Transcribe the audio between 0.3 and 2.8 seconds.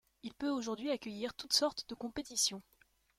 peut aujourd'hui accueillir toutes sortes de compétitions.